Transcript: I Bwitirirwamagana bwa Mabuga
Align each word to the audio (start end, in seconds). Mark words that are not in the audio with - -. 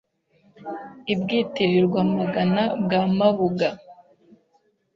I 1.13 1.15
Bwitirirwamagana 1.19 2.63
bwa 2.83 3.01
Mabuga 3.17 3.69